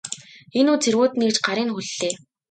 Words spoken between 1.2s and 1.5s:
ирж